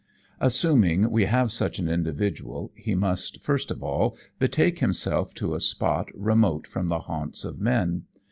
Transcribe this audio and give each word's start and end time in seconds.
Assuming 0.39 1.11
we 1.11 1.25
have 1.25 1.51
such 1.51 1.77
an 1.77 1.87
individual 1.87 2.71
he 2.73 2.95
must, 2.95 3.39
first 3.43 3.69
of 3.69 3.83
all, 3.83 4.17
betake 4.39 4.79
himself 4.79 5.35
to 5.35 5.53
a 5.53 5.59
spot 5.59 6.09
remote 6.15 6.65
from 6.65 6.87
the 6.87 7.01
haunts 7.01 7.45
of 7.45 7.59
men. 7.59 8.05